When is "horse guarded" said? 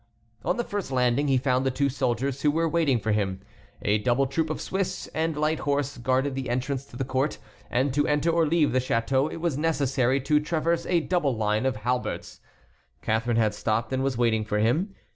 5.59-6.33